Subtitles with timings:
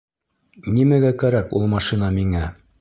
[0.77, 2.45] Нимәгә кәрәк ул машина миңә?